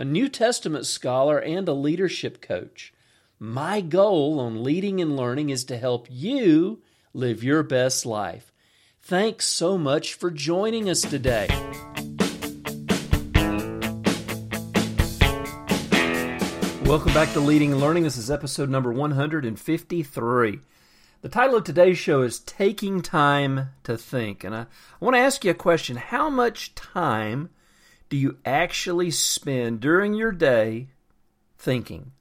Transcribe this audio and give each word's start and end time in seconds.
a 0.00 0.04
New 0.06 0.30
Testament 0.30 0.86
scholar, 0.86 1.36
and 1.38 1.68
a 1.68 1.74
leadership 1.74 2.40
coach. 2.40 2.90
My 3.38 3.82
goal 3.82 4.40
on 4.40 4.64
leading 4.64 4.98
and 4.98 5.14
learning 5.14 5.50
is 5.50 5.62
to 5.64 5.76
help 5.76 6.06
you 6.08 6.80
live 7.12 7.44
your 7.44 7.62
best 7.62 8.06
life. 8.06 8.50
Thanks 9.02 9.44
so 9.44 9.76
much 9.76 10.14
for 10.14 10.30
joining 10.30 10.88
us 10.88 11.02
today. 11.02 11.48
Welcome 16.86 17.12
back 17.12 17.34
to 17.34 17.40
Leading 17.40 17.72
and 17.72 17.80
Learning. 17.82 18.04
This 18.04 18.16
is 18.16 18.30
episode 18.30 18.70
number 18.70 18.90
153. 18.90 20.60
The 21.20 21.28
title 21.28 21.56
of 21.56 21.64
today's 21.64 21.98
show 21.98 22.22
is 22.22 22.38
Taking 22.38 23.02
Time 23.02 23.68
to 23.84 23.98
Think. 23.98 24.44
And 24.44 24.54
I, 24.54 24.60
I 24.62 24.66
want 24.98 25.16
to 25.16 25.20
ask 25.20 25.44
you 25.44 25.50
a 25.50 25.54
question 25.54 25.98
How 25.98 26.30
much 26.30 26.74
time 26.74 27.50
do 28.10 28.16
you 28.16 28.36
actually 28.44 29.10
spend 29.10 29.80
during 29.80 30.12
your 30.14 30.32
day 30.32 30.88
thinking? 31.56 32.12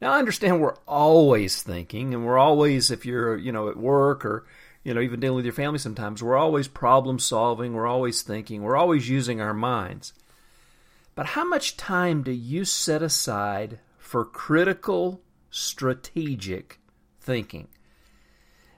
Now, 0.00 0.12
I 0.12 0.18
understand 0.18 0.60
we're 0.60 0.76
always 0.88 1.62
thinking, 1.62 2.12
and 2.12 2.26
we're 2.26 2.38
always, 2.38 2.90
if 2.90 3.06
you're, 3.06 3.36
you 3.36 3.52
know, 3.52 3.68
at 3.68 3.76
work 3.76 4.24
or, 4.24 4.44
you 4.82 4.92
know, 4.92 5.00
even 5.00 5.20
dealing 5.20 5.36
with 5.36 5.44
your 5.44 5.54
family 5.54 5.78
sometimes, 5.78 6.22
we're 6.22 6.36
always 6.36 6.68
problem 6.68 7.18
solving, 7.18 7.74
we're 7.74 7.86
always 7.86 8.22
thinking, 8.22 8.62
we're 8.62 8.76
always 8.76 9.08
using 9.08 9.40
our 9.40 9.54
minds. 9.54 10.14
But 11.14 11.26
how 11.26 11.44
much 11.44 11.76
time 11.76 12.22
do 12.22 12.32
you 12.32 12.64
set 12.64 13.02
aside 13.02 13.78
for 13.98 14.24
critical, 14.24 15.20
strategic 15.50 16.80
thinking? 17.20 17.68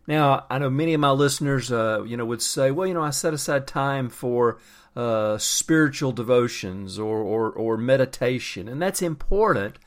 Now, 0.07 0.47
I 0.49 0.59
know 0.59 0.71
many 0.71 0.95
of 0.95 1.01
my 1.01 1.11
listeners, 1.11 1.73
uh, 1.73 2.05
you 2.05 2.17
know, 2.17 2.25
would 2.25 2.43
say, 2.43 2.71
well, 2.71 2.87
you 2.87 2.95
know, 2.95 3.03
I 3.03 3.11
set 3.11 3.35
aside 3.35 3.67
time 3.67 4.09
for 4.09 4.59
uh, 4.95 5.37
spiritual 5.39 6.13
devotions 6.13 6.99
or, 6.99 7.19
or, 7.19 7.51
or 7.51 7.77
meditation, 7.77 8.69
and 8.69 8.81
that's 8.81 9.03
important. 9.03 9.79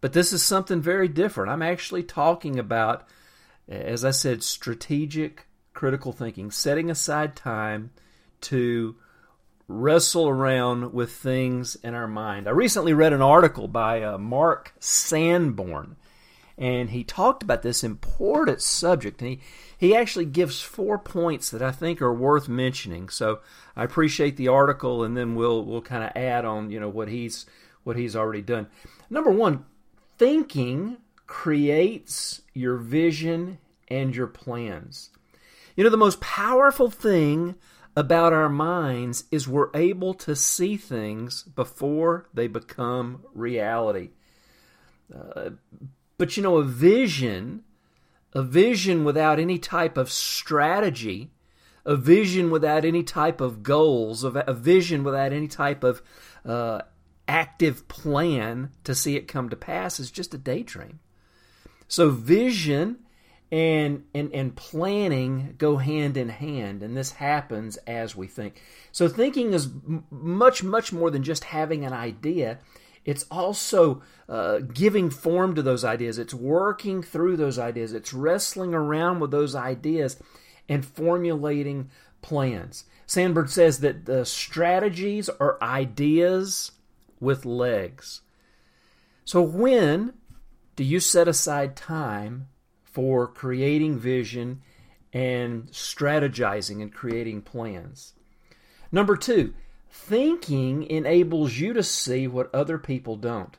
But 0.00 0.12
this 0.12 0.34
is 0.34 0.42
something 0.42 0.82
very 0.82 1.08
different. 1.08 1.50
I'm 1.50 1.62
actually 1.62 2.02
talking 2.02 2.58
about, 2.58 3.08
as 3.66 4.04
I 4.04 4.10
said, 4.10 4.42
strategic, 4.42 5.46
critical 5.72 6.12
thinking, 6.12 6.50
setting 6.50 6.90
aside 6.90 7.34
time 7.34 7.90
to 8.42 8.96
wrestle 9.66 10.28
around 10.28 10.92
with 10.92 11.10
things 11.10 11.76
in 11.76 11.94
our 11.94 12.06
mind. 12.06 12.46
I 12.46 12.50
recently 12.50 12.92
read 12.92 13.14
an 13.14 13.22
article 13.22 13.66
by 13.66 14.02
uh, 14.02 14.18
Mark 14.18 14.74
Sanborn, 14.78 15.96
and 16.56 16.90
he 16.90 17.02
talked 17.02 17.42
about 17.42 17.62
this 17.62 17.82
important 17.82 18.62
subject. 18.62 19.20
And 19.20 19.30
he, 19.30 19.40
he 19.76 19.94
actually 19.94 20.26
gives 20.26 20.60
four 20.60 20.98
points 20.98 21.50
that 21.50 21.62
I 21.62 21.72
think 21.72 22.00
are 22.00 22.14
worth 22.14 22.48
mentioning. 22.48 23.08
So 23.08 23.40
I 23.74 23.84
appreciate 23.84 24.36
the 24.36 24.48
article, 24.48 25.02
and 25.02 25.16
then 25.16 25.34
we'll 25.34 25.64
we'll 25.64 25.82
kind 25.82 26.04
of 26.04 26.12
add 26.14 26.44
on, 26.44 26.70
you 26.70 26.78
know, 26.78 26.88
what 26.88 27.08
he's 27.08 27.46
what 27.82 27.96
he's 27.96 28.16
already 28.16 28.42
done. 28.42 28.68
Number 29.10 29.30
one, 29.30 29.64
thinking 30.18 30.98
creates 31.26 32.42
your 32.52 32.76
vision 32.76 33.58
and 33.88 34.14
your 34.14 34.26
plans. 34.26 35.10
You 35.76 35.84
know, 35.84 35.90
the 35.90 35.96
most 35.96 36.20
powerful 36.20 36.90
thing 36.90 37.56
about 37.96 38.32
our 38.32 38.48
minds 38.48 39.24
is 39.30 39.48
we're 39.48 39.70
able 39.74 40.14
to 40.14 40.34
see 40.34 40.76
things 40.76 41.42
before 41.42 42.28
they 42.32 42.46
become 42.46 43.24
reality. 43.34 44.10
Uh, 45.14 45.50
but 46.16 46.36
you 46.36 46.42
know, 46.42 46.56
a 46.56 46.64
vision, 46.64 47.64
a 48.32 48.42
vision 48.42 49.04
without 49.04 49.38
any 49.38 49.58
type 49.58 49.96
of 49.96 50.10
strategy, 50.10 51.30
a 51.84 51.96
vision 51.96 52.50
without 52.50 52.84
any 52.84 53.02
type 53.02 53.40
of 53.40 53.62
goals, 53.62 54.24
a 54.24 54.54
vision 54.54 55.04
without 55.04 55.32
any 55.32 55.48
type 55.48 55.84
of 55.84 56.02
uh, 56.44 56.80
active 57.28 57.86
plan 57.88 58.70
to 58.84 58.94
see 58.94 59.16
it 59.16 59.28
come 59.28 59.48
to 59.48 59.56
pass 59.56 60.00
is 60.00 60.10
just 60.10 60.34
a 60.34 60.38
daydream. 60.38 61.00
So, 61.88 62.10
vision 62.10 62.98
and 63.52 64.04
and 64.14 64.32
and 64.32 64.56
planning 64.56 65.54
go 65.58 65.76
hand 65.76 66.16
in 66.16 66.28
hand 66.28 66.82
and 66.82 66.96
this 66.96 67.12
happens 67.12 67.76
as 67.86 68.16
we 68.16 68.26
think 68.26 68.60
so 68.90 69.06
thinking 69.06 69.52
is 69.52 69.68
much 70.10 70.64
much 70.64 70.92
more 70.92 71.10
than 71.10 71.22
just 71.22 71.44
having 71.44 71.84
an 71.84 71.92
idea 71.92 72.58
it's 73.04 73.24
also 73.30 74.02
uh, 74.28 74.58
giving 74.58 75.10
form 75.10 75.54
to 75.54 75.62
those 75.62 75.84
ideas. 75.84 76.18
It's 76.18 76.34
working 76.34 77.02
through 77.02 77.36
those 77.36 77.58
ideas. 77.58 77.92
It's 77.92 78.14
wrestling 78.14 78.74
around 78.74 79.20
with 79.20 79.30
those 79.30 79.54
ideas 79.54 80.16
and 80.68 80.84
formulating 80.84 81.90
plans. 82.22 82.84
Sanborn 83.06 83.48
says 83.48 83.80
that 83.80 84.06
the 84.06 84.24
strategies 84.24 85.28
are 85.28 85.62
ideas 85.62 86.72
with 87.20 87.44
legs. 87.44 88.22
So 89.24 89.42
when 89.42 90.14
do 90.76 90.84
you 90.84 91.00
set 91.00 91.28
aside 91.28 91.76
time 91.76 92.48
for 92.82 93.26
creating 93.26 93.98
vision 93.98 94.62
and 95.14 95.68
strategizing 95.68 96.82
and 96.82 96.92
creating 96.92 97.40
plans. 97.40 98.14
Number 98.90 99.16
two, 99.16 99.54
thinking 99.94 100.82
enables 100.90 101.56
you 101.56 101.72
to 101.72 101.82
see 101.82 102.26
what 102.26 102.52
other 102.52 102.78
people 102.78 103.14
don't. 103.16 103.56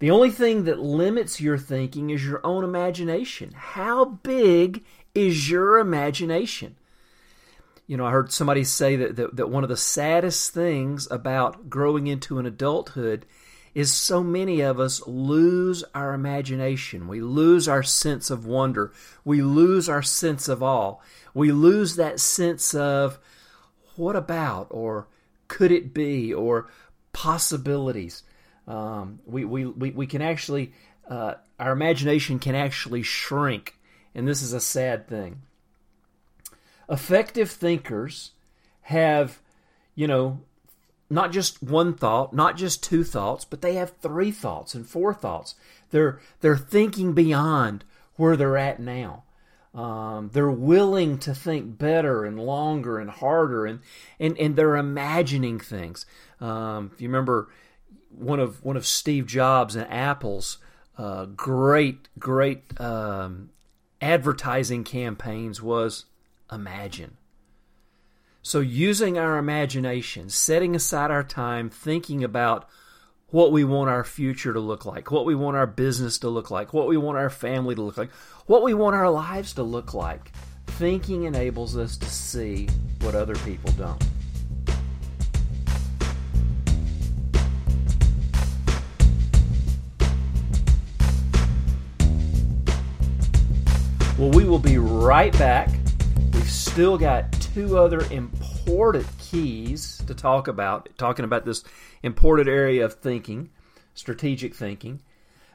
The 0.00 0.10
only 0.10 0.30
thing 0.30 0.64
that 0.64 0.80
limits 0.80 1.40
your 1.40 1.56
thinking 1.56 2.10
is 2.10 2.26
your 2.26 2.44
own 2.44 2.64
imagination. 2.64 3.52
How 3.54 4.04
big 4.04 4.84
is 5.14 5.48
your 5.48 5.78
imagination? 5.78 6.74
You 7.86 7.96
know, 7.96 8.04
I 8.04 8.10
heard 8.10 8.32
somebody 8.32 8.64
say 8.64 8.96
that, 8.96 9.14
that, 9.16 9.36
that 9.36 9.48
one 9.48 9.62
of 9.62 9.70
the 9.70 9.76
saddest 9.76 10.52
things 10.52 11.08
about 11.10 11.70
growing 11.70 12.08
into 12.08 12.40
an 12.40 12.44
adulthood 12.44 13.24
is 13.74 13.92
so 13.92 14.24
many 14.24 14.60
of 14.60 14.80
us 14.80 15.06
lose 15.06 15.84
our 15.94 16.14
imagination. 16.14 17.06
We 17.06 17.20
lose 17.20 17.68
our 17.68 17.84
sense 17.84 18.28
of 18.28 18.44
wonder. 18.44 18.92
We 19.24 19.40
lose 19.40 19.88
our 19.88 20.02
sense 20.02 20.48
of 20.48 20.64
awe. 20.64 20.96
We 21.32 21.52
lose 21.52 21.94
that 21.94 22.18
sense 22.18 22.74
of 22.74 23.20
what 23.98 24.16
about 24.16 24.68
or 24.70 25.08
could 25.48 25.72
it 25.72 25.94
be 25.94 26.32
or 26.34 26.68
possibilities. 27.16 28.22
Um, 28.68 29.20
we, 29.24 29.46
we, 29.46 29.64
we, 29.64 29.90
we 29.90 30.06
can 30.06 30.20
actually, 30.20 30.74
uh, 31.08 31.36
our 31.58 31.72
imagination 31.72 32.38
can 32.38 32.54
actually 32.54 33.02
shrink, 33.02 33.78
and 34.14 34.28
this 34.28 34.42
is 34.42 34.52
a 34.52 34.60
sad 34.60 35.08
thing. 35.08 35.40
Effective 36.90 37.50
thinkers 37.50 38.32
have, 38.82 39.40
you 39.94 40.06
know, 40.06 40.40
not 41.08 41.32
just 41.32 41.62
one 41.62 41.94
thought, 41.94 42.34
not 42.34 42.58
just 42.58 42.84
two 42.84 43.02
thoughts, 43.02 43.46
but 43.46 43.62
they 43.62 43.76
have 43.76 43.96
three 44.02 44.30
thoughts 44.30 44.74
and 44.74 44.86
four 44.86 45.14
thoughts. 45.14 45.54
They're 45.90 46.20
they're 46.42 46.58
thinking 46.58 47.14
beyond 47.14 47.82
where 48.16 48.36
they're 48.36 48.58
at 48.58 48.78
now. 48.78 49.22
Um, 49.76 50.30
they're 50.32 50.50
willing 50.50 51.18
to 51.18 51.34
think 51.34 51.76
better 51.76 52.24
and 52.24 52.40
longer 52.40 52.98
and 52.98 53.10
harder, 53.10 53.66
and 53.66 53.80
and, 54.18 54.36
and 54.38 54.56
they're 54.56 54.76
imagining 54.76 55.60
things. 55.60 56.06
Um, 56.40 56.90
if 56.94 57.00
you 57.00 57.08
remember, 57.08 57.48
one 58.10 58.40
of 58.40 58.64
one 58.64 58.76
of 58.76 58.86
Steve 58.86 59.26
Jobs 59.26 59.76
and 59.76 59.86
Apple's 59.92 60.58
uh, 60.96 61.26
great 61.26 62.08
great 62.18 62.80
um, 62.80 63.50
advertising 64.00 64.82
campaigns 64.82 65.60
was 65.60 66.06
imagine. 66.50 67.18
So, 68.40 68.60
using 68.60 69.18
our 69.18 69.36
imagination, 69.36 70.30
setting 70.30 70.74
aside 70.74 71.10
our 71.10 71.24
time, 71.24 71.68
thinking 71.68 72.24
about 72.24 72.68
what 73.30 73.50
we 73.50 73.64
want 73.64 73.90
our 73.90 74.04
future 74.04 74.52
to 74.52 74.60
look 74.60 74.86
like, 74.86 75.10
what 75.10 75.26
we 75.26 75.34
want 75.34 75.56
our 75.56 75.66
business 75.66 76.18
to 76.18 76.28
look 76.28 76.48
like, 76.48 76.72
what 76.72 76.86
we 76.86 76.96
want 76.96 77.18
our 77.18 77.28
family 77.28 77.74
to 77.74 77.82
look 77.82 77.96
like, 77.96 78.10
what 78.46 78.62
we 78.62 78.72
want 78.72 78.94
our 78.94 79.10
lives 79.10 79.52
to 79.54 79.64
look 79.64 79.92
like. 79.94 80.30
Thinking 80.68 81.24
enables 81.24 81.76
us 81.76 81.96
to 81.96 82.06
see 82.06 82.68
what 83.00 83.16
other 83.16 83.34
people 83.36 83.72
don't. 83.72 84.02
Well, 94.16 94.30
we 94.30 94.44
will 94.44 94.60
be 94.60 94.78
right 94.78 95.36
back. 95.36 95.68
We've 96.32 96.48
still 96.48 96.96
got 96.96 97.32
two 97.32 97.76
other 97.76 98.00
important 98.12 99.06
keys 99.30 100.02
to 100.06 100.14
talk 100.14 100.48
about, 100.48 100.88
talking 100.96 101.24
about 101.24 101.44
this 101.44 101.64
important 102.02 102.48
area 102.48 102.84
of 102.84 102.94
thinking, 102.94 103.50
strategic 103.94 104.54
thinking. 104.54 105.00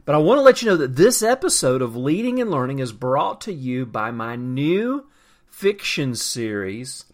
But 0.06 0.15
I 0.15 0.18
want 0.18 0.39
to 0.39 0.44
let 0.44 0.62
you 0.62 0.69
know 0.69 0.77
that 0.77 0.95
this 0.95 1.21
episode 1.21 1.81
of 1.81 1.95
Leading 1.95 2.41
and 2.41 2.50
Learning 2.50 2.79
is 2.79 2.91
brought 2.91 3.41
to 3.41 3.53
you 3.53 3.85
by 3.85 4.12
my 4.12 4.35
new 4.35 5.06
fiction 5.47 6.15
series, 6.15 7.06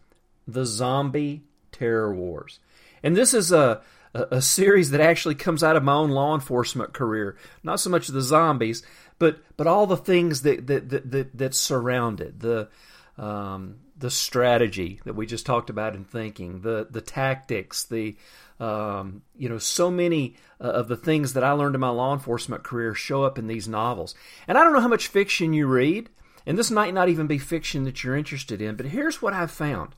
The 0.48 0.66
Zombie 0.66 1.44
Terror 1.72 2.16
Wars. 2.16 2.60
And 3.04 3.16
this 3.16 3.34
is 3.34 3.52
a, 3.52 3.82
a, 4.14 4.42
series 4.42 4.92
that 4.92 5.02
actually 5.02 5.36
comes 5.36 5.64
out 5.64 5.76
of 5.76 5.84
my 5.84 5.94
own 5.94 6.10
law 6.10 6.34
enforcement 6.34 6.94
career. 6.94 7.38
Not 7.62 7.80
so 7.80 7.90
much 7.90 8.08
the 8.08 8.22
zombies, 8.22 8.84
but 9.20 9.40
but 9.58 9.68
all 9.68 9.86
the 9.86 9.98
things 9.98 10.42
that 10.42 10.68
that 10.68 10.90
that, 10.90 11.12
that, 11.12 11.38
that 11.38 11.56
surround 11.56 12.22
it. 12.22 12.40
The 12.40 12.70
um, 13.18 13.78
the 13.98 14.12
strategy 14.12 15.02
that 15.06 15.16
we 15.16 15.26
just 15.26 15.46
talked 15.46 15.70
about 15.70 15.96
in 15.96 16.06
thinking, 16.06 16.62
the 16.62 16.88
the 16.90 17.02
tactics, 17.02 17.84
the 17.86 18.16
um, 18.60 19.22
you 19.36 19.50
know, 19.50 19.58
so 19.58 19.92
many 19.92 20.36
uh, 20.60 20.66
of 20.66 20.88
the 20.88 20.96
things 20.96 21.34
that 21.34 21.44
I 21.44 21.52
learned 21.52 21.76
in 21.76 21.82
my 21.82 21.90
law 21.90 22.14
enforcement 22.14 22.64
career 22.64 22.96
show 22.96 23.24
up 23.24 23.38
in 23.38 23.48
these 23.48 23.68
novels. 23.68 24.16
And 24.48 24.58
I 24.58 24.64
don't 24.64 24.74
know 24.74 24.82
how 24.82 24.88
much 24.88 25.08
fiction 25.08 25.54
you 25.54 25.68
read, 25.68 26.10
and 26.46 26.58
this 26.58 26.72
might 26.72 26.94
not 26.94 27.10
even 27.10 27.28
be 27.28 27.38
fiction 27.38 27.84
that 27.84 28.04
you're 28.04 28.16
interested 28.16 28.62
in, 28.62 28.76
but 28.76 28.88
here's 28.88 29.22
what 29.22 29.34
I've 29.34 29.52
found: 29.52 29.96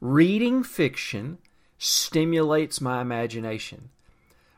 reading 0.00 0.62
fiction 0.62 1.38
stimulates 1.78 2.80
my 2.80 3.00
imagination. 3.00 3.90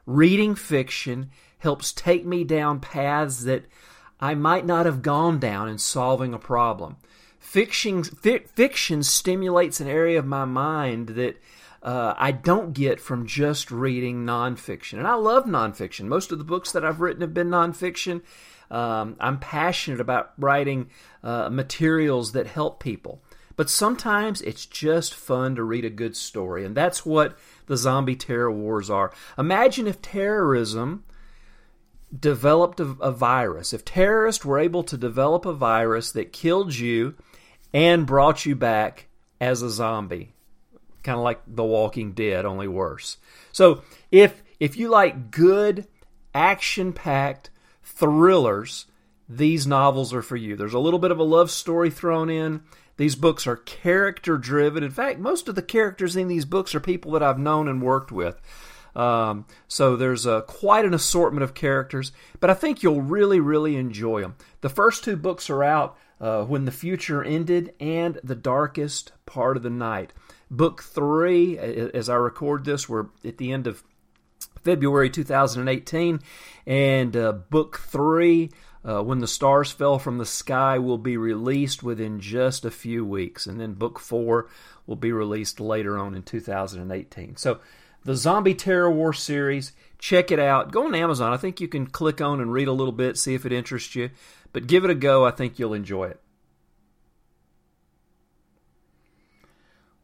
Reading 0.06 0.54
fiction 0.54 1.30
helps 1.58 1.92
take 1.92 2.24
me 2.24 2.44
down 2.44 2.80
paths 2.80 3.44
that 3.44 3.64
I 4.20 4.34
might 4.34 4.64
not 4.64 4.86
have 4.86 5.02
gone 5.02 5.38
down 5.38 5.68
in 5.68 5.78
solving 5.78 6.32
a 6.32 6.38
problem. 6.38 6.96
Fiction, 7.48 8.04
fi- 8.04 8.40
fiction 8.40 9.02
stimulates 9.02 9.80
an 9.80 9.88
area 9.88 10.18
of 10.18 10.26
my 10.26 10.44
mind 10.44 11.08
that 11.08 11.40
uh, 11.82 12.12
I 12.14 12.30
don't 12.30 12.74
get 12.74 13.00
from 13.00 13.26
just 13.26 13.70
reading 13.70 14.26
nonfiction. 14.26 14.98
And 14.98 15.06
I 15.06 15.14
love 15.14 15.46
nonfiction. 15.46 16.08
Most 16.08 16.30
of 16.30 16.36
the 16.36 16.44
books 16.44 16.72
that 16.72 16.84
I've 16.84 17.00
written 17.00 17.22
have 17.22 17.32
been 17.32 17.48
nonfiction. 17.48 18.20
Um, 18.70 19.16
I'm 19.18 19.38
passionate 19.38 19.98
about 19.98 20.34
writing 20.36 20.90
uh, 21.22 21.48
materials 21.48 22.32
that 22.32 22.48
help 22.48 22.82
people. 22.82 23.22
But 23.56 23.70
sometimes 23.70 24.42
it's 24.42 24.66
just 24.66 25.14
fun 25.14 25.56
to 25.56 25.64
read 25.64 25.86
a 25.86 25.90
good 25.90 26.18
story. 26.18 26.66
And 26.66 26.76
that's 26.76 27.06
what 27.06 27.38
the 27.64 27.78
zombie 27.78 28.14
terror 28.14 28.52
wars 28.52 28.90
are. 28.90 29.10
Imagine 29.38 29.86
if 29.86 30.02
terrorism 30.02 31.02
developed 32.14 32.78
a, 32.78 32.94
a 33.00 33.10
virus. 33.10 33.72
If 33.72 33.86
terrorists 33.86 34.44
were 34.44 34.58
able 34.58 34.82
to 34.84 34.98
develop 34.98 35.46
a 35.46 35.54
virus 35.54 36.12
that 36.12 36.34
killed 36.34 36.74
you 36.74 37.14
and 37.72 38.06
brought 38.06 38.46
you 38.46 38.56
back 38.56 39.08
as 39.40 39.62
a 39.62 39.70
zombie, 39.70 40.34
kind 41.02 41.18
of 41.18 41.24
like 41.24 41.40
The 41.46 41.64
Walking 41.64 42.12
Dead, 42.12 42.44
only 42.44 42.68
worse. 42.68 43.18
So 43.52 43.82
if 44.10 44.42
if 44.58 44.76
you 44.76 44.88
like 44.88 45.30
good 45.30 45.86
action-packed 46.34 47.50
thrillers, 47.82 48.86
these 49.28 49.66
novels 49.66 50.12
are 50.12 50.22
for 50.22 50.36
you. 50.36 50.56
There's 50.56 50.74
a 50.74 50.78
little 50.78 50.98
bit 50.98 51.10
of 51.10 51.18
a 51.18 51.24
love 51.24 51.50
story 51.50 51.90
thrown 51.90 52.30
in. 52.30 52.62
These 52.96 53.14
books 53.14 53.46
are 53.46 53.56
character 53.56 54.36
driven. 54.38 54.82
In 54.82 54.90
fact, 54.90 55.20
most 55.20 55.48
of 55.48 55.54
the 55.54 55.62
characters 55.62 56.16
in 56.16 56.26
these 56.26 56.44
books 56.44 56.74
are 56.74 56.80
people 56.80 57.12
that 57.12 57.22
I've 57.22 57.38
known 57.38 57.68
and 57.68 57.80
worked 57.80 58.10
with. 58.10 58.40
Um, 58.96 59.46
so 59.68 59.94
there's 59.94 60.26
a, 60.26 60.42
quite 60.42 60.84
an 60.84 60.94
assortment 60.94 61.44
of 61.44 61.54
characters, 61.54 62.10
but 62.40 62.50
I 62.50 62.54
think 62.54 62.82
you'll 62.82 63.02
really, 63.02 63.38
really 63.38 63.76
enjoy 63.76 64.22
them. 64.22 64.34
The 64.60 64.68
first 64.68 65.04
two 65.04 65.16
books 65.16 65.48
are 65.48 65.62
out 65.62 65.96
uh, 66.20 66.44
When 66.44 66.64
the 66.64 66.72
Future 66.72 67.22
Ended 67.22 67.74
and 67.80 68.20
The 68.24 68.34
Darkest 68.34 69.12
Part 69.26 69.56
of 69.56 69.62
the 69.62 69.70
Night. 69.70 70.12
Book 70.50 70.82
three, 70.82 71.58
as 71.58 72.08
I 72.08 72.14
record 72.16 72.64
this, 72.64 72.88
we're 72.88 73.06
at 73.24 73.38
the 73.38 73.52
end 73.52 73.66
of 73.66 73.82
February 74.62 75.10
2018, 75.10 76.20
and 76.66 77.16
uh, 77.16 77.32
book 77.32 77.78
three, 77.78 78.50
uh, 78.84 79.02
When 79.02 79.18
the 79.18 79.26
Stars 79.26 79.70
Fell 79.70 79.98
from 79.98 80.18
the 80.18 80.26
Sky, 80.26 80.78
will 80.78 80.98
be 80.98 81.16
released 81.16 81.82
within 81.82 82.20
just 82.20 82.64
a 82.64 82.70
few 82.70 83.04
weeks, 83.04 83.46
and 83.46 83.60
then 83.60 83.74
book 83.74 83.98
four 83.98 84.48
will 84.86 84.96
be 84.96 85.12
released 85.12 85.60
later 85.60 85.98
on 85.98 86.14
in 86.14 86.22
2018. 86.22 87.36
So, 87.36 87.60
the 88.04 88.16
Zombie 88.16 88.54
Terror 88.54 88.90
War 88.90 89.12
series, 89.12 89.72
check 89.98 90.30
it 90.30 90.38
out. 90.38 90.72
Go 90.72 90.86
on 90.86 90.94
Amazon. 90.94 91.32
I 91.32 91.36
think 91.36 91.60
you 91.60 91.68
can 91.68 91.86
click 91.86 92.20
on 92.20 92.40
and 92.40 92.52
read 92.52 92.68
a 92.68 92.72
little 92.72 92.92
bit, 92.92 93.18
see 93.18 93.34
if 93.34 93.44
it 93.44 93.52
interests 93.52 93.94
you. 93.94 94.10
But 94.52 94.66
give 94.66 94.84
it 94.84 94.90
a 94.90 94.94
go. 94.94 95.24
I 95.24 95.30
think 95.30 95.58
you'll 95.58 95.74
enjoy 95.74 96.08
it. 96.08 96.20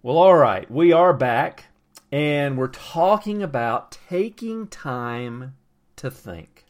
Well, 0.03 0.19
all 0.19 0.37
right, 0.37 0.71
we 0.71 0.93
are 0.93 1.15
back, 1.15 1.65
and 2.13 2.59
we're 2.59 2.69
talking 2.69 3.43
about 3.43 3.97
taking 4.11 4.67
time 4.67 5.55
to 5.97 6.11
think. 6.11 6.67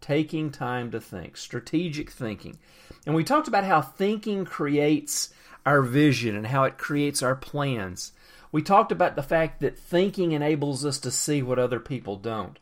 Taking 0.00 0.50
time 0.50 0.90
to 0.92 1.00
think, 1.00 1.36
strategic 1.36 2.10
thinking. 2.10 2.58
And 3.04 3.14
we 3.14 3.24
talked 3.24 3.46
about 3.46 3.64
how 3.64 3.82
thinking 3.82 4.46
creates 4.46 5.34
our 5.66 5.82
vision 5.82 6.34
and 6.34 6.46
how 6.46 6.64
it 6.64 6.78
creates 6.78 7.22
our 7.22 7.36
plans. 7.36 8.12
We 8.52 8.62
talked 8.62 8.90
about 8.90 9.16
the 9.16 9.22
fact 9.22 9.60
that 9.60 9.78
thinking 9.78 10.32
enables 10.32 10.86
us 10.86 10.98
to 11.00 11.10
see 11.10 11.42
what 11.42 11.58
other 11.58 11.80
people 11.80 12.16
don't. 12.16 12.58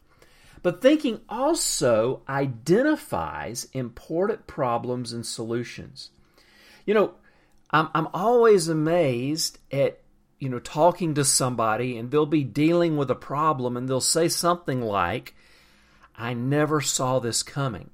But 0.65 0.81
thinking 0.81 1.21
also 1.29 2.23
identifies 2.27 3.69
important 3.75 4.47
problems 4.47 5.13
and 5.13 5.27
solutions. 5.27 6.09
You 6.87 6.95
know, 6.95 7.15
I'm, 7.71 7.91
I'm 7.95 8.09
always 8.15 8.67
amazed 8.69 9.59
at 9.71 10.01
you 10.39 10.49
know 10.49 10.59
talking 10.59 11.15
to 11.17 11.25
somebody 11.25 11.99
and 11.99 12.11
they'll 12.11 12.25
be 12.25 12.45
dealing 12.45 12.97
with 12.97 13.11
a 13.11 13.15
problem 13.15 13.77
and 13.77 13.87
they'll 13.89 14.01
say 14.01 14.29
something 14.29 14.83
like 14.83 15.35
i 16.17 16.35
never 16.35 16.81
saw 16.81 17.19
this 17.19 17.43
coming 17.43 17.89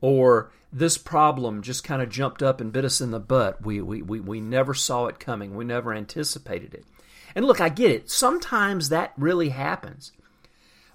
or 0.00 0.50
this 0.72 0.98
problem 0.98 1.62
just 1.62 1.84
kind 1.84 2.00
of 2.00 2.08
jumped 2.08 2.42
up 2.42 2.60
and 2.60 2.72
bit 2.72 2.84
us 2.84 3.00
in 3.00 3.10
the 3.10 3.20
butt. 3.20 3.64
We, 3.64 3.80
we, 3.80 4.02
we, 4.02 4.20
we 4.20 4.40
never 4.40 4.74
saw 4.74 5.06
it 5.06 5.18
coming. 5.18 5.56
We 5.56 5.64
never 5.64 5.94
anticipated 5.94 6.74
it. 6.74 6.84
And 7.34 7.44
look 7.44 7.60
i 7.60 7.68
get 7.68 7.90
it. 7.90 8.10
Sometimes 8.10 8.88
that 8.88 9.12
really 9.16 9.48
happens 9.48 10.12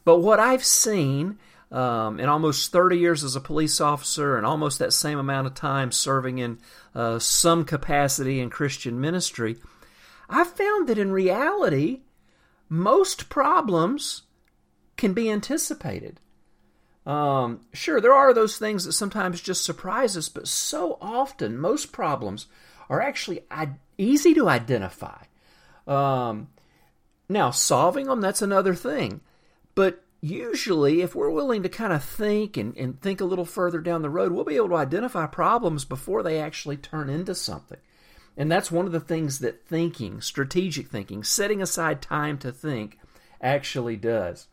but 0.05 0.19
what 0.19 0.39
i've 0.39 0.63
seen 0.63 1.37
um, 1.73 2.19
in 2.19 2.29
almost 2.29 2.71
30 2.71 2.99
years 2.99 3.23
as 3.23 3.35
a 3.35 3.41
police 3.41 3.81
officer 3.81 4.37
and 4.37 4.45
almost 4.45 4.77
that 4.77 4.93
same 4.93 5.17
amount 5.17 5.47
of 5.47 5.55
time 5.55 5.91
serving 5.91 6.37
in 6.37 6.59
uh, 6.93 7.17
some 7.17 7.65
capacity 7.65 8.39
in 8.39 8.51
Christian 8.51 9.01
ministry, 9.01 9.57
I've 10.29 10.51
found 10.51 10.87
that 10.87 10.99
in 10.99 11.11
reality, 11.11 12.01
most 12.69 13.27
problems 13.27 14.21
can 14.97 15.13
be 15.13 15.31
anticipated. 15.31 16.19
Um, 17.07 17.61
sure, 17.73 17.99
there 17.99 18.13
are 18.13 18.33
those 18.33 18.57
things 18.57 18.85
that 18.85 18.93
sometimes 18.93 19.41
just 19.41 19.65
surprise 19.65 20.15
us, 20.15 20.29
but 20.29 20.47
so 20.47 20.99
often, 21.01 21.57
most 21.57 21.91
problems 21.91 22.45
are 22.87 23.01
actually 23.01 23.41
easy 23.97 24.35
to 24.35 24.47
identify. 24.47 25.23
Um, 25.87 26.49
now, 27.27 27.49
solving 27.49 28.05
them, 28.05 28.21
that's 28.21 28.43
another 28.43 28.75
thing. 28.75 29.21
But 29.75 30.03
usually, 30.21 31.01
if 31.01 31.15
we're 31.15 31.29
willing 31.29 31.63
to 31.63 31.69
kind 31.69 31.93
of 31.93 32.03
think 32.03 32.57
and, 32.57 32.75
and 32.77 33.01
think 33.01 33.21
a 33.21 33.25
little 33.25 33.45
further 33.45 33.79
down 33.79 34.01
the 34.01 34.09
road, 34.09 34.31
we'll 34.31 34.43
be 34.43 34.55
able 34.55 34.69
to 34.69 34.75
identify 34.75 35.25
problems 35.25 35.85
before 35.85 36.23
they 36.23 36.39
actually 36.39 36.77
turn 36.77 37.09
into 37.09 37.35
something. 37.35 37.79
And 38.35 38.51
that's 38.51 38.71
one 38.71 38.85
of 38.85 38.91
the 38.91 38.99
things 38.99 39.39
that 39.39 39.65
thinking, 39.65 40.21
strategic 40.21 40.87
thinking, 40.87 41.23
setting 41.23 41.61
aside 41.61 42.01
time 42.01 42.37
to 42.39 42.51
think, 42.51 42.99
actually 43.41 43.97
does. 43.97 44.47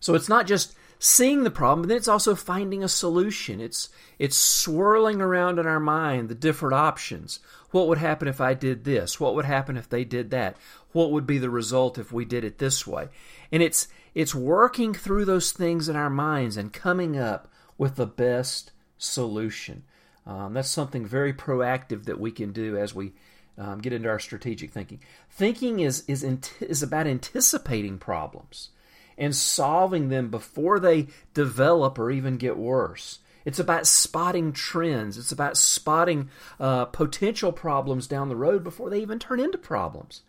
So 0.00 0.14
it's 0.14 0.28
not 0.28 0.46
just 0.46 0.74
seeing 0.98 1.44
the 1.44 1.50
problem, 1.50 1.82
but 1.82 1.88
then 1.88 1.96
it's 1.98 2.08
also 2.08 2.34
finding 2.34 2.82
a 2.82 2.88
solution. 2.88 3.60
It's 3.60 3.88
it's 4.18 4.36
swirling 4.36 5.20
around 5.20 5.58
in 5.58 5.66
our 5.66 5.80
mind 5.80 6.28
the 6.28 6.34
different 6.34 6.74
options. 6.74 7.40
What 7.70 7.88
would 7.88 7.98
happen 7.98 8.28
if 8.28 8.40
I 8.40 8.54
did 8.54 8.84
this? 8.84 9.20
What 9.20 9.34
would 9.34 9.44
happen 9.44 9.76
if 9.76 9.88
they 9.88 10.04
did 10.04 10.30
that? 10.30 10.56
What 10.96 11.12
would 11.12 11.26
be 11.26 11.36
the 11.36 11.50
result 11.50 11.98
if 11.98 12.10
we 12.10 12.24
did 12.24 12.42
it 12.42 12.56
this 12.56 12.86
way? 12.86 13.08
And 13.52 13.62
it's 13.62 13.86
it's 14.14 14.34
working 14.34 14.94
through 14.94 15.26
those 15.26 15.52
things 15.52 15.90
in 15.90 15.94
our 15.94 16.08
minds 16.08 16.56
and 16.56 16.72
coming 16.72 17.18
up 17.18 17.52
with 17.76 17.96
the 17.96 18.06
best 18.06 18.72
solution. 18.96 19.82
Um, 20.26 20.54
that's 20.54 20.70
something 20.70 21.04
very 21.04 21.34
proactive 21.34 22.06
that 22.06 22.18
we 22.18 22.30
can 22.30 22.50
do 22.50 22.78
as 22.78 22.94
we 22.94 23.12
um, 23.58 23.80
get 23.80 23.92
into 23.92 24.08
our 24.08 24.18
strategic 24.18 24.70
thinking. 24.70 25.00
Thinking 25.28 25.80
is 25.80 26.02
is 26.08 26.24
is 26.62 26.82
about 26.82 27.06
anticipating 27.06 27.98
problems 27.98 28.70
and 29.18 29.36
solving 29.36 30.08
them 30.08 30.30
before 30.30 30.80
they 30.80 31.08
develop 31.34 31.98
or 31.98 32.10
even 32.10 32.38
get 32.38 32.56
worse. 32.56 33.18
It's 33.44 33.58
about 33.58 33.86
spotting 33.86 34.54
trends. 34.54 35.18
It's 35.18 35.30
about 35.30 35.58
spotting 35.58 36.30
uh, 36.58 36.86
potential 36.86 37.52
problems 37.52 38.06
down 38.06 38.30
the 38.30 38.34
road 38.34 38.64
before 38.64 38.88
they 38.88 39.02
even 39.02 39.18
turn 39.18 39.40
into 39.40 39.58
problems 39.58 40.22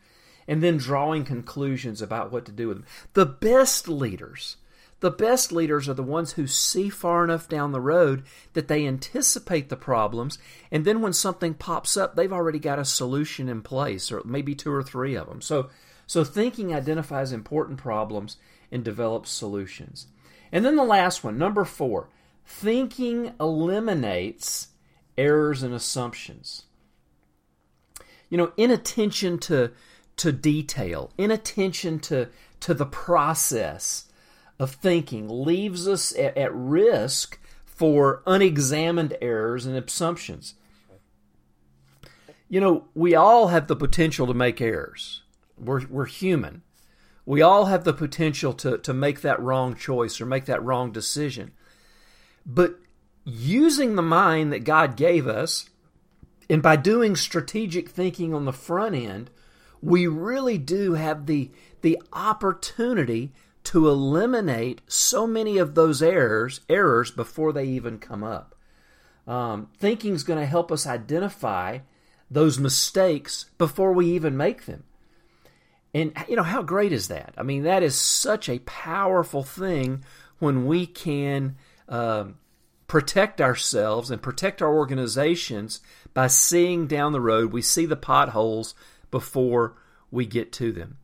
and 0.48 0.64
then 0.64 0.78
drawing 0.78 1.26
conclusions 1.26 2.02
about 2.02 2.32
what 2.32 2.46
to 2.46 2.52
do 2.52 2.70
with 2.70 2.78
them. 2.78 2.86
The 3.14 3.26
best 3.26 3.88
leaders, 3.88 4.58
the 5.00 5.12
best 5.12 5.52
leaders 5.52 5.88
are 5.88 5.94
the 5.94 6.04
ones 6.04 6.34
who 6.34 6.48
see 6.48 6.90
far 6.90 7.24
enough 7.24 7.48
down 7.48 7.72
the 7.72 7.82
road 7.82 8.24
that 8.54 8.68
they 8.68 8.88
anticipate 8.88 9.70
the 9.70 9.76
problems, 9.76 10.40
and 10.72 10.86
then 10.86 11.02
when 11.02 11.14
something 11.14 11.54
pops 11.54 11.98
up, 11.98 12.16
they've 12.16 12.34
already 12.34 12.60
got 12.60 12.80
a 12.80 12.86
solution 12.86 13.50
in 13.50 13.62
place, 13.62 14.12
or 14.12 14.22
maybe 14.26 14.56
two 14.56 14.72
or 14.72 14.84
three 14.84 15.16
of 15.16 15.28
them. 15.28 15.42
So, 15.42 15.70
so 16.08 16.24
thinking 16.24 16.74
identifies 16.74 17.32
important 17.32 17.78
problems 17.78 18.38
and 18.72 18.84
develops 18.84 19.30
solutions. 19.30 20.08
And 20.52 20.64
then 20.64 20.76
the 20.76 20.84
last 20.84 21.24
one, 21.24 21.38
number 21.38 21.66
four 21.66 22.10
thinking 22.50 23.34
eliminates 23.42 24.70
errors 25.18 25.64
and 25.64 25.74
assumptions. 25.74 26.64
You 28.30 28.38
know, 28.38 28.54
inattention 28.56 29.38
to, 29.40 29.72
to 30.18 30.32
detail, 30.32 31.12
inattention 31.18 32.00
to, 32.00 32.30
to 32.60 32.74
the 32.74 32.86
process 32.86 34.06
of 34.60 34.72
thinking 34.72 35.28
leaves 35.30 35.88
us 35.88 36.16
at, 36.18 36.38
at 36.38 36.54
risk 36.54 37.40
for 37.66 38.24
unexamined 38.26 39.16
errors 39.22 39.66
and 39.66 39.76
assumptions. 39.76 40.56
You 42.50 42.60
know, 42.60 42.86
we 42.96 43.14
all 43.14 43.50
have 43.50 43.68
the 43.68 43.76
potential 43.76 44.26
to 44.28 44.34
make 44.34 44.60
errors. 44.62 45.22
We're, 45.58 45.86
we're 45.88 46.06
human. 46.06 46.64
We 47.26 47.42
all 47.42 47.66
have 47.66 47.84
the 47.84 47.94
potential 47.94 48.54
to, 48.54 48.78
to 48.80 48.94
make 48.94 49.22
that 49.22 49.42
wrong 49.42 49.76
choice 49.76 50.22
or 50.22 50.26
make 50.26 50.46
that 50.46 50.64
wrong 50.64 50.92
decision. 50.92 51.52
But 52.46 52.80
using 53.26 53.96
the 53.96 54.02
mind 54.02 54.54
that 54.54 54.64
God 54.64 54.96
gave 54.96 55.28
us, 55.28 55.70
and 56.50 56.64
by 56.64 56.78
doing 56.78 57.18
strategic 57.18 57.90
thinking 57.90 58.34
on 58.34 58.46
the 58.46 58.54
front 58.54 58.96
end, 58.96 59.30
we 59.82 60.08
really 60.08 60.58
do 60.58 60.94
have 60.94 61.26
the, 61.26 61.52
the 61.82 62.02
opportunity 62.14 63.32
to 63.66 63.90
eliminate 63.90 64.82
so 64.88 65.28
many 65.28 65.58
of 65.58 65.76
those 65.76 66.02
errors 66.02 66.62
errors 66.70 67.12
before 67.12 67.52
they 67.52 67.66
even 67.66 68.00
come 68.00 68.24
up. 68.24 68.56
Um, 69.28 69.70
thinking 69.78 70.14
is 70.14 70.24
going 70.24 70.40
to 70.40 70.46
help 70.46 70.72
us 70.72 70.88
identify 70.88 71.80
those 72.32 72.60
mistakes 72.60 73.46
before 73.58 73.92
we 73.92 74.08
even 74.08 74.38
make 74.38 74.66
them. 74.66 74.84
And, 75.94 76.14
you 76.30 76.36
know, 76.36 76.44
how 76.44 76.62
great 76.62 76.94
is 76.94 77.08
that? 77.10 77.34
I 77.38 77.44
mean, 77.44 77.64
that 77.64 77.84
is 77.84 77.96
such 77.96 78.48
a 78.48 78.60
powerful 78.60 79.44
thing 79.44 80.04
when 80.40 80.66
we 80.66 80.86
can 80.86 81.58
um, 81.90 82.38
protect 82.88 83.42
ourselves 83.42 84.12
and 84.12 84.22
protect 84.22 84.62
our 84.62 84.74
organizations 84.74 85.82
by 86.14 86.28
seeing 86.28 86.88
down 86.88 87.12
the 87.12 87.22
road. 87.22 87.52
We 87.52 87.62
see 87.62 87.86
the 87.86 87.96
potholes 87.96 88.76
before 89.12 89.76
we 90.12 90.26
get 90.26 90.52
to 90.54 90.72
them. 90.72 90.98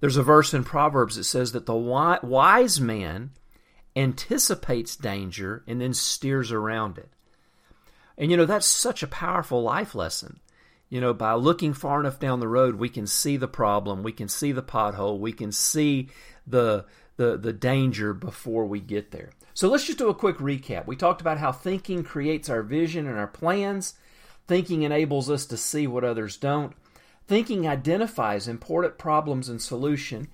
There's 0.00 0.16
a 0.16 0.22
verse 0.22 0.54
in 0.54 0.64
Proverbs 0.64 1.16
that 1.16 1.24
says 1.24 1.52
that 1.52 1.66
the 1.66 1.74
wise 1.74 2.80
man 2.80 3.30
anticipates 3.96 4.94
danger 4.96 5.64
and 5.66 5.80
then 5.80 5.92
steers 5.92 6.52
around 6.52 6.98
it. 6.98 7.10
And, 8.16 8.30
you 8.30 8.36
know, 8.36 8.46
that's 8.46 8.66
such 8.66 9.02
a 9.02 9.08
powerful 9.08 9.62
life 9.62 9.94
lesson. 9.94 10.40
You 10.88 11.00
know, 11.00 11.12
by 11.12 11.34
looking 11.34 11.74
far 11.74 12.00
enough 12.00 12.18
down 12.18 12.40
the 12.40 12.48
road, 12.48 12.76
we 12.76 12.88
can 12.88 13.06
see 13.06 13.36
the 13.36 13.48
problem, 13.48 14.02
we 14.02 14.12
can 14.12 14.28
see 14.28 14.52
the 14.52 14.62
pothole, 14.62 15.18
we 15.18 15.32
can 15.32 15.52
see 15.52 16.08
the 16.46 16.86
the 17.16 17.36
the 17.36 17.52
danger 17.52 18.14
before 18.14 18.64
we 18.64 18.80
get 18.80 19.10
there. 19.10 19.30
So 19.52 19.68
let's 19.68 19.84
just 19.84 19.98
do 19.98 20.08
a 20.08 20.14
quick 20.14 20.38
recap. 20.38 20.86
We 20.86 20.96
talked 20.96 21.20
about 21.20 21.38
how 21.38 21.52
thinking 21.52 22.04
creates 22.04 22.48
our 22.48 22.62
vision 22.62 23.06
and 23.06 23.18
our 23.18 23.26
plans. 23.26 23.94
Thinking 24.46 24.82
enables 24.82 25.28
us 25.28 25.44
to 25.46 25.58
see 25.58 25.86
what 25.86 26.04
others 26.04 26.38
don't. 26.38 26.72
Thinking 27.28 27.68
identifies 27.68 28.48
important 28.48 28.96
problems 28.96 29.50
and 29.50 29.60
solution, 29.60 30.28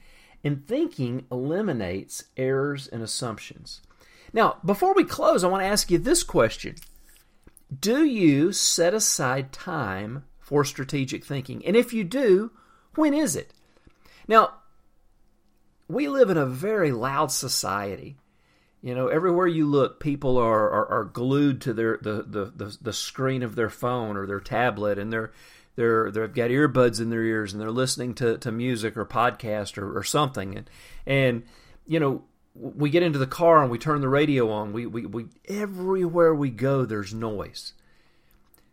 and 0.44 0.64
thinking 0.66 1.26
eliminates 1.30 2.24
errors 2.36 2.86
and 2.86 3.02
assumptions. 3.02 3.80
Now, 4.32 4.58
before 4.64 4.94
we 4.94 5.02
close, 5.02 5.42
I 5.42 5.48
want 5.48 5.62
to 5.62 5.68
ask 5.68 5.90
you 5.90 5.98
this 5.98 6.22
question. 6.22 6.76
Do 7.76 8.04
you 8.04 8.52
set 8.52 8.94
aside 8.94 9.52
time 9.52 10.24
for 10.38 10.64
strategic 10.64 11.24
thinking? 11.24 11.66
And 11.66 11.74
if 11.74 11.92
you 11.92 12.04
do, 12.04 12.52
when 12.94 13.12
is 13.12 13.34
it? 13.34 13.52
Now, 14.28 14.54
we 15.88 16.08
live 16.08 16.30
in 16.30 16.36
a 16.36 16.46
very 16.46 16.92
loud 16.92 17.32
society. 17.32 18.18
You 18.82 18.94
know, 18.94 19.08
everywhere 19.08 19.48
you 19.48 19.66
look, 19.66 19.98
people 19.98 20.36
are, 20.38 20.70
are, 20.70 20.86
are 20.86 21.04
glued 21.04 21.60
to 21.62 21.72
their 21.72 21.98
the, 22.00 22.22
the, 22.22 22.52
the, 22.54 22.78
the, 22.80 22.92
screen 22.92 23.42
of 23.42 23.56
their 23.56 23.70
phone 23.70 24.16
or 24.16 24.26
their 24.26 24.40
tablet, 24.40 24.98
and 24.98 25.12
they're 25.12 25.32
they're 25.76 26.10
they've 26.10 26.32
got 26.32 26.50
earbuds 26.50 27.00
in 27.00 27.10
their 27.10 27.22
ears 27.22 27.52
and 27.52 27.60
they're 27.60 27.70
listening 27.70 28.14
to, 28.14 28.38
to 28.38 28.52
music 28.52 28.96
or 28.96 29.04
podcast 29.04 29.78
or, 29.78 29.96
or 29.96 30.02
something, 30.02 30.56
and 30.56 30.70
and 31.06 31.42
you 31.86 31.98
know 32.00 32.24
we 32.54 32.90
get 32.90 33.02
into 33.02 33.18
the 33.18 33.26
car 33.26 33.62
and 33.62 33.70
we 33.70 33.78
turn 33.78 34.00
the 34.00 34.08
radio 34.08 34.50
on. 34.50 34.72
We, 34.72 34.86
we, 34.86 35.06
we 35.06 35.26
everywhere 35.48 36.34
we 36.34 36.50
go, 36.50 36.84
there's 36.84 37.12
noise. 37.12 37.72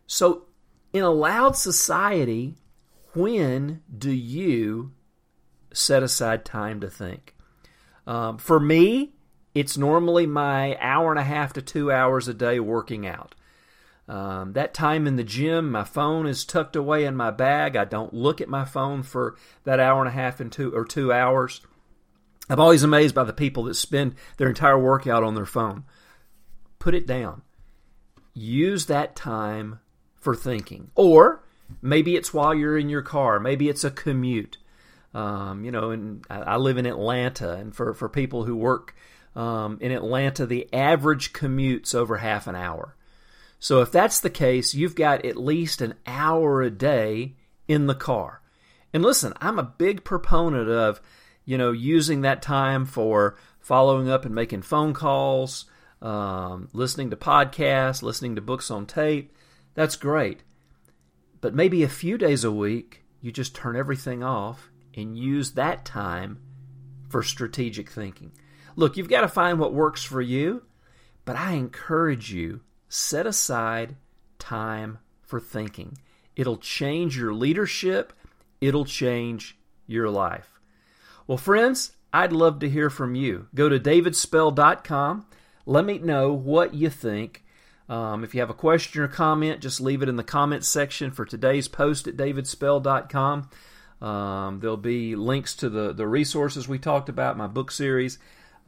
So 0.06 0.44
in 0.92 1.02
a 1.02 1.10
loud 1.10 1.56
society, 1.56 2.54
when 3.14 3.82
do 3.96 4.12
you 4.12 4.92
set 5.72 6.02
aside 6.02 6.44
time 6.44 6.80
to 6.80 6.88
think? 6.88 7.34
Um, 8.06 8.38
for 8.38 8.60
me, 8.60 9.14
it's 9.54 9.76
normally 9.76 10.26
my 10.26 10.76
hour 10.80 11.10
and 11.10 11.18
a 11.18 11.24
half 11.24 11.52
to 11.54 11.62
two 11.62 11.90
hours 11.90 12.28
a 12.28 12.34
day 12.34 12.60
working 12.60 13.06
out. 13.06 13.34
Um, 14.08 14.52
that 14.54 14.74
time 14.74 15.06
in 15.06 15.16
the 15.16 15.24
gym, 15.24 15.70
my 15.70 15.84
phone 15.84 16.26
is 16.26 16.44
tucked 16.44 16.76
away 16.76 17.04
in 17.04 17.16
my 17.16 17.30
bag. 17.30 17.76
I 17.76 17.84
don't 17.84 18.12
look 18.12 18.40
at 18.40 18.48
my 18.48 18.64
phone 18.64 19.02
for 19.02 19.36
that 19.64 19.80
hour 19.80 20.00
and 20.00 20.08
a 20.08 20.12
half 20.12 20.40
and 20.40 20.50
two 20.50 20.74
or 20.74 20.84
two 20.84 21.12
hours. 21.12 21.60
I'm 22.50 22.60
always 22.60 22.82
amazed 22.82 23.14
by 23.14 23.24
the 23.24 23.32
people 23.32 23.64
that 23.64 23.74
spend 23.74 24.16
their 24.36 24.48
entire 24.48 24.78
workout 24.78 25.22
on 25.22 25.34
their 25.34 25.46
phone. 25.46 25.84
Put 26.78 26.94
it 26.94 27.06
down. 27.06 27.42
Use 28.34 28.86
that 28.86 29.14
time 29.14 29.78
for 30.16 30.34
thinking. 30.34 30.90
Or 30.94 31.44
maybe 31.80 32.16
it's 32.16 32.34
while 32.34 32.54
you're 32.54 32.76
in 32.76 32.88
your 32.88 33.02
car. 33.02 33.38
Maybe 33.38 33.68
it's 33.68 33.84
a 33.84 33.90
commute. 33.90 34.58
Um, 35.14 35.64
you 35.64 35.70
know, 35.70 35.90
and 35.90 36.24
I, 36.30 36.56
live 36.56 36.78
in 36.78 36.86
Atlanta, 36.86 37.52
and 37.52 37.74
for, 37.74 37.92
for 37.92 38.08
people 38.08 38.44
who 38.44 38.56
work 38.56 38.96
um, 39.36 39.76
in 39.80 39.92
Atlanta, 39.92 40.46
the 40.46 40.72
average 40.72 41.34
commute's 41.34 41.94
over 41.94 42.16
half 42.16 42.46
an 42.46 42.54
hour. 42.54 42.96
So 43.62 43.80
if 43.80 43.92
that's 43.92 44.18
the 44.18 44.28
case, 44.28 44.74
you've 44.74 44.96
got 44.96 45.24
at 45.24 45.36
least 45.36 45.82
an 45.82 45.94
hour 46.04 46.62
a 46.62 46.68
day 46.70 47.36
in 47.68 47.86
the 47.86 47.94
car. 47.94 48.42
And 48.92 49.04
listen, 49.04 49.34
I'm 49.40 49.56
a 49.56 49.62
big 49.62 50.02
proponent 50.02 50.68
of, 50.68 51.00
you 51.44 51.56
know, 51.56 51.70
using 51.70 52.22
that 52.22 52.42
time 52.42 52.86
for 52.86 53.36
following 53.60 54.08
up 54.10 54.24
and 54.24 54.34
making 54.34 54.62
phone 54.62 54.94
calls, 54.94 55.66
um, 56.02 56.70
listening 56.72 57.10
to 57.10 57.16
podcasts, 57.16 58.02
listening 58.02 58.34
to 58.34 58.40
books 58.40 58.68
on 58.68 58.84
tape. 58.84 59.32
That's 59.74 59.94
great. 59.94 60.42
But 61.40 61.54
maybe 61.54 61.84
a 61.84 61.88
few 61.88 62.18
days 62.18 62.42
a 62.42 62.50
week, 62.50 63.04
you 63.20 63.30
just 63.30 63.54
turn 63.54 63.76
everything 63.76 64.24
off 64.24 64.72
and 64.96 65.16
use 65.16 65.52
that 65.52 65.84
time 65.84 66.40
for 67.08 67.22
strategic 67.22 67.88
thinking. 67.88 68.32
Look, 68.74 68.96
you've 68.96 69.08
got 69.08 69.20
to 69.20 69.28
find 69.28 69.60
what 69.60 69.72
works 69.72 70.02
for 70.02 70.20
you, 70.20 70.64
but 71.24 71.36
I 71.36 71.52
encourage 71.52 72.32
you 72.32 72.62
set 72.92 73.26
aside 73.26 73.96
time 74.38 74.98
for 75.22 75.40
thinking. 75.40 75.96
It'll 76.36 76.58
change 76.58 77.16
your 77.16 77.32
leadership, 77.32 78.12
it'll 78.60 78.84
change 78.84 79.56
your 79.86 80.10
life. 80.10 80.60
Well, 81.26 81.38
friends, 81.38 81.92
I'd 82.12 82.32
love 82.32 82.58
to 82.60 82.68
hear 82.68 82.90
from 82.90 83.14
you. 83.14 83.48
Go 83.54 83.68
to 83.68 83.78
davidspell.com. 83.78 85.26
Let 85.64 85.84
me 85.84 85.98
know 85.98 86.32
what 86.32 86.74
you 86.74 86.90
think 86.90 87.42
um, 87.88 88.24
if 88.24 88.34
you 88.34 88.40
have 88.40 88.50
a 88.50 88.54
question 88.54 89.02
or 89.02 89.08
comment, 89.08 89.60
just 89.60 89.80
leave 89.80 90.02
it 90.02 90.08
in 90.08 90.16
the 90.16 90.24
comments 90.24 90.66
section 90.66 91.10
for 91.10 91.24
today's 91.24 91.68
post 91.68 92.08
at 92.08 92.16
davidspell.com. 92.16 93.50
Um, 94.00 94.60
there'll 94.60 94.76
be 94.76 95.14
links 95.14 95.54
to 95.56 95.68
the, 95.68 95.92
the 95.92 96.06
resources 96.06 96.66
we 96.66 96.78
talked 96.78 97.08
about, 97.08 97.36
my 97.36 97.46
book 97.46 97.70
series. 97.70 98.18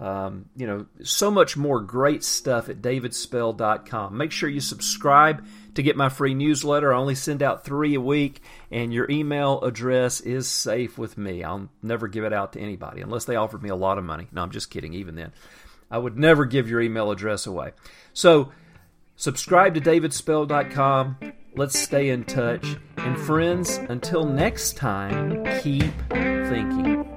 Um, 0.00 0.46
you 0.56 0.66
know, 0.66 0.86
so 1.04 1.30
much 1.30 1.56
more 1.56 1.80
great 1.80 2.24
stuff 2.24 2.68
at 2.68 2.82
davidspell.com. 2.82 4.16
Make 4.16 4.32
sure 4.32 4.48
you 4.48 4.60
subscribe 4.60 5.46
to 5.74 5.82
get 5.82 5.96
my 5.96 6.08
free 6.08 6.34
newsletter. 6.34 6.92
I 6.92 6.98
only 6.98 7.14
send 7.14 7.42
out 7.42 7.64
three 7.64 7.94
a 7.94 8.00
week, 8.00 8.42
and 8.70 8.92
your 8.92 9.08
email 9.10 9.60
address 9.62 10.20
is 10.20 10.48
safe 10.48 10.98
with 10.98 11.16
me. 11.16 11.44
I'll 11.44 11.68
never 11.82 12.08
give 12.08 12.24
it 12.24 12.32
out 12.32 12.54
to 12.54 12.60
anybody 12.60 13.02
unless 13.02 13.24
they 13.24 13.36
offered 13.36 13.62
me 13.62 13.70
a 13.70 13.76
lot 13.76 13.98
of 13.98 14.04
money. 14.04 14.26
No, 14.32 14.42
I'm 14.42 14.50
just 14.50 14.70
kidding, 14.70 14.94
even 14.94 15.14
then. 15.14 15.32
I 15.90 15.98
would 15.98 16.18
never 16.18 16.44
give 16.44 16.68
your 16.68 16.80
email 16.80 17.10
address 17.12 17.46
away. 17.46 17.72
So, 18.12 18.50
Subscribe 19.16 19.74
to 19.74 19.80
davidspell.com. 19.80 21.18
Let's 21.56 21.78
stay 21.78 22.10
in 22.10 22.24
touch. 22.24 22.76
And 22.96 23.18
friends, 23.18 23.76
until 23.88 24.24
next 24.24 24.76
time, 24.76 25.44
keep 25.60 25.92
thinking. 26.10 27.13